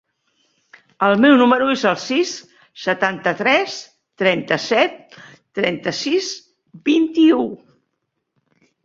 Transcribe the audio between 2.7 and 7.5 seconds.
setanta-tres, trenta-set, trenta-sis, vint-i-u.